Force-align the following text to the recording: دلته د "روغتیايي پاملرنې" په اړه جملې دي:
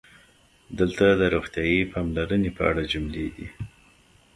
دلته 0.79 1.05
د 1.19 1.21
"روغتیايي 1.33 1.81
پاملرنې" 1.91 2.51
په 2.57 2.63
اړه 2.69 2.83
جملې 2.91 3.27
دي: 3.35 3.47